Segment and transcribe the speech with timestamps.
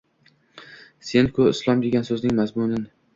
[1.09, 2.89] Sen-ku «Islom» degan so’zning mazmunin